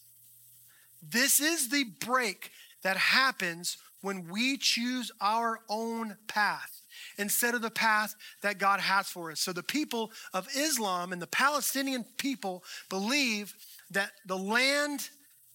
[1.03, 2.51] This is the break
[2.83, 6.83] that happens when we choose our own path
[7.19, 9.41] instead of the path that God has for us.
[9.41, 13.55] So the people of Islam and the Palestinian people believe
[13.91, 15.09] that the land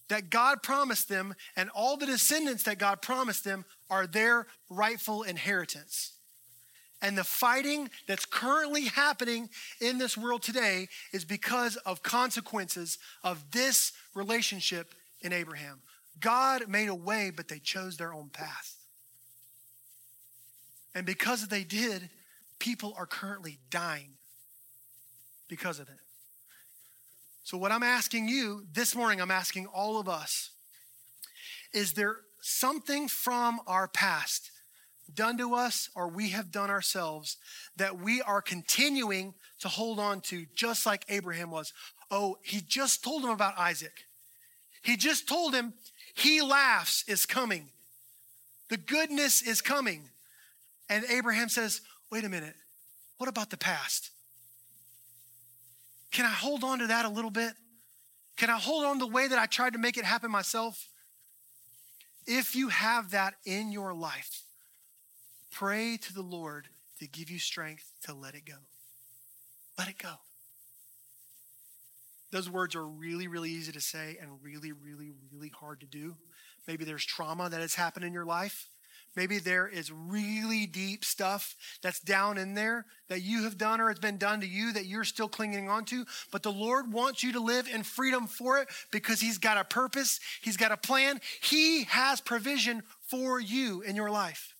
[0.10, 5.24] that God promised them and all the descendants that God promised them are their rightful
[5.24, 6.14] inheritance.
[7.02, 13.52] And the fighting that's currently happening in this world today is because of consequences of
[13.52, 15.82] this relationship in Abraham.
[16.20, 18.76] God made a way, but they chose their own path.
[20.96, 22.10] And because they did,
[22.60, 24.14] people are currently dying
[25.48, 26.00] because of it.
[27.44, 30.52] So, what I'm asking you this morning, I'm asking all of us
[31.74, 34.52] is there something from our past
[35.14, 37.38] done to us or we have done ourselves
[37.76, 41.74] that we are continuing to hold on to, just like Abraham was?
[42.10, 44.07] Oh, he just told him about Isaac.
[44.88, 45.74] He just told him
[46.16, 47.68] he laughs is coming.
[48.70, 50.04] The goodness is coming.
[50.88, 52.56] And Abraham says, wait a minute,
[53.18, 54.12] what about the past?
[56.10, 57.52] Can I hold on to that a little bit?
[58.38, 60.88] Can I hold on the way that I tried to make it happen myself?
[62.26, 64.44] If you have that in your life,
[65.52, 66.70] pray to the Lord
[67.00, 68.60] to give you strength to let it go.
[69.78, 70.14] Let it go.
[72.32, 76.16] Those words are really, really easy to say and really, really, really hard to do.
[76.68, 78.68] Maybe there's trauma that has happened in your life.
[79.16, 83.88] Maybe there is really deep stuff that's down in there that you have done or
[83.88, 86.06] has been done to you that you're still clinging on to.
[86.32, 89.64] But the Lord wants you to live in freedom for it because He's got a
[89.64, 94.54] purpose, He's got a plan, He has provision for you in your life.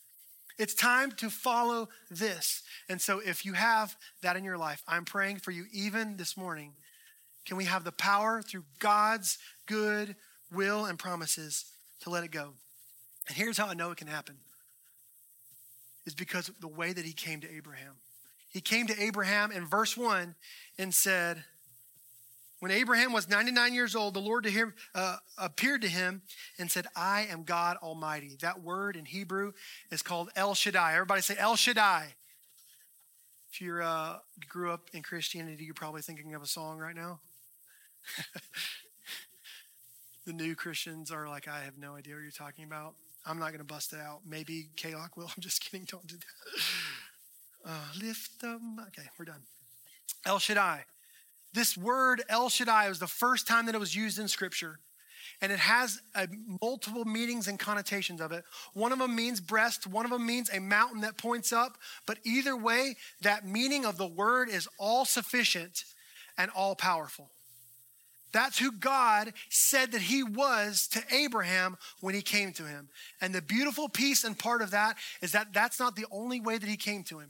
[0.58, 2.64] It's time to follow this.
[2.90, 6.36] And so, if you have that in your life, I'm praying for you even this
[6.36, 6.74] morning.
[7.48, 9.38] Can we have the power through God's
[9.68, 10.18] good
[10.52, 11.66] will and promises
[12.02, 12.54] to let it go?
[13.28, 14.36] And here's how I know it can happen
[16.06, 17.96] is because of the way that he came to Abraham.
[18.50, 20.36] He came to Abraham in verse 1
[20.78, 21.44] and said,
[22.60, 26.24] When Abraham was 99 years old, the Lord to him, uh, appeared to him
[26.60, 28.38] and said, I am God Almighty.
[28.42, 29.54] That word in Hebrew
[29.90, 30.94] is called El Shaddai.
[30.94, 32.16] Everybody say El Shaddai.
[33.52, 34.20] If you uh,
[34.50, 37.20] grew up in Christianity, you're probably thinking of a song right now.
[40.26, 42.96] the new Christians are like, I have no idea what you're talking about.
[43.26, 44.22] I'm not going to bust it out.
[44.26, 45.26] Maybe Kaylock will.
[45.36, 45.86] I'm just kidding.
[45.90, 47.72] Don't do that.
[47.72, 48.78] Uh, lift them.
[48.88, 49.42] Okay, we're done.
[50.26, 50.86] El Shaddai.
[51.54, 54.80] This word El Shaddai was the first time that it was used in Scripture.
[55.42, 56.02] And it has
[56.62, 58.44] multiple meanings and connotations of it.
[58.74, 61.78] One of them means breast, one of them means a mountain that points up.
[62.06, 65.84] But either way, that meaning of the word is all sufficient
[66.38, 67.30] and all powerful.
[68.32, 72.90] That's who God said that he was to Abraham when he came to him.
[73.22, 76.58] And the beautiful piece and part of that is that that's not the only way
[76.58, 77.30] that he came to him.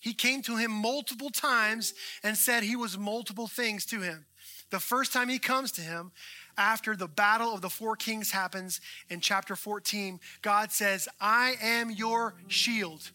[0.00, 4.26] He came to him multiple times and said he was multiple things to him.
[4.70, 6.12] The first time he comes to him,
[6.58, 11.90] after the battle of the four kings happens in chapter 14, God says, I am
[11.90, 13.10] your shield.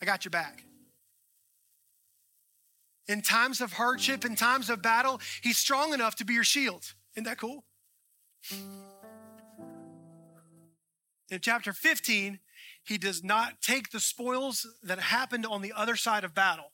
[0.00, 0.64] I got your back.
[3.10, 6.94] In times of hardship, in times of battle, he's strong enough to be your shield.
[7.16, 7.64] Isn't that cool?
[11.28, 12.38] In chapter 15,
[12.84, 16.70] he does not take the spoils that happened on the other side of battle.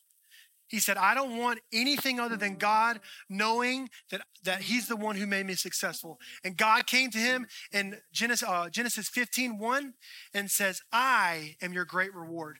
[0.68, 5.16] He said, I don't want anything other than God knowing that, that He's the one
[5.16, 6.18] who made me successful.
[6.44, 9.94] And God came to him in Genesis, uh, Genesis 15 1
[10.34, 12.58] and says, I am your great reward.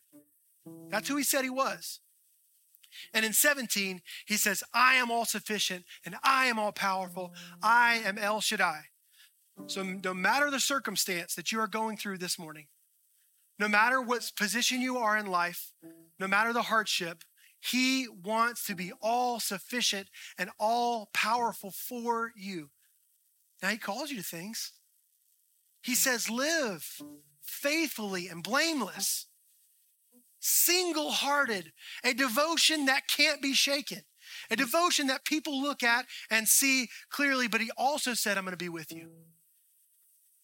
[0.89, 2.01] That's who He said He was.
[3.13, 7.33] And in 17, he says, I am all sufficient and I am all powerful.
[7.63, 8.83] I am El Shaddai.
[9.67, 12.67] So, no matter the circumstance that you are going through this morning,
[13.59, 15.73] no matter what position you are in life,
[16.19, 17.25] no matter the hardship,
[17.59, 22.71] he wants to be all sufficient and all powerful for you.
[23.63, 24.73] Now, he calls you to things.
[25.83, 27.01] He says, live
[27.43, 29.27] faithfully and blameless
[30.47, 31.73] single hearted,
[32.05, 34.03] a devotion that can't be shaken,
[34.51, 34.59] a mm.
[34.59, 37.49] devotion that people look at and see clearly.
[37.49, 39.11] But he also said, I'm going to be with you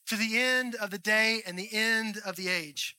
[0.09, 2.97] to the end of the day and the end of the age.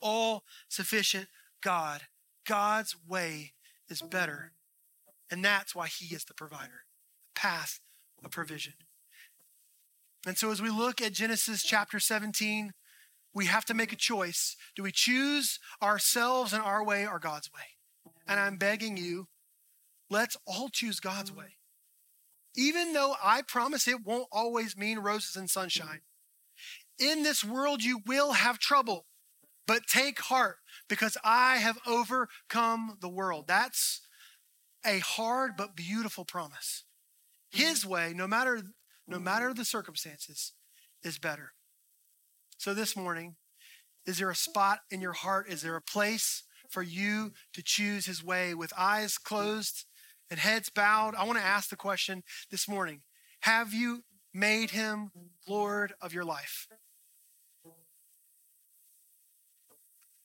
[0.00, 1.28] All sufficient
[1.62, 2.02] God.
[2.46, 3.52] God's way
[3.88, 4.52] is better.
[5.30, 6.84] And that's why he is the provider,
[7.34, 7.80] the path
[8.24, 8.74] of provision.
[10.26, 12.72] And so as we look at Genesis chapter 17,
[13.34, 14.56] we have to make a choice.
[14.76, 18.12] Do we choose ourselves and our way or God's way?
[18.26, 19.28] And I'm begging you,
[20.10, 21.56] let's all choose God's way.
[22.54, 26.00] Even though I promise it won't always mean roses and sunshine.
[26.98, 29.06] In this world, you will have trouble,
[29.66, 30.56] but take heart
[30.88, 33.46] because I have overcome the world.
[33.48, 34.02] That's
[34.84, 36.84] a hard but beautiful promise.
[37.50, 38.62] His way, no matter,
[39.06, 40.52] no matter the circumstances,
[41.02, 41.52] is better.
[42.62, 43.34] So this morning,
[44.06, 45.48] is there a spot in your heart?
[45.48, 49.84] Is there a place for you to choose his way with eyes closed
[50.30, 51.16] and heads bowed?
[51.16, 53.00] I want to ask the question this morning
[53.40, 55.10] Have you made him
[55.48, 56.68] Lord of your life?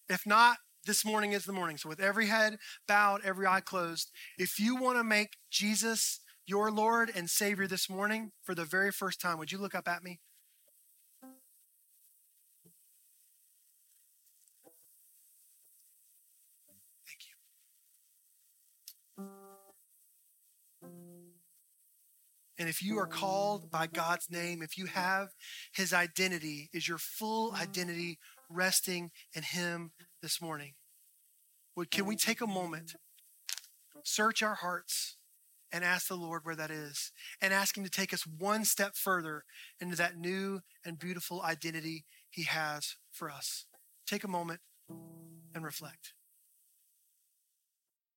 [0.07, 1.77] If not, this morning is the morning.
[1.77, 2.57] So, with every head
[2.87, 7.89] bowed, every eye closed, if you want to make Jesus your Lord and Savior this
[7.89, 10.19] morning for the very first time, would you look up at me?
[22.59, 25.29] And if you are called by God's name, if you have
[25.73, 28.17] his identity, is your full identity
[28.49, 29.91] resting in him
[30.21, 30.73] this morning?
[31.91, 32.95] Can we take a moment,
[34.03, 35.17] search our hearts,
[35.71, 38.95] and ask the Lord where that is, and ask him to take us one step
[38.95, 39.43] further
[39.79, 43.65] into that new and beautiful identity he has for us?
[44.07, 44.61] Take a moment
[45.53, 46.13] and reflect.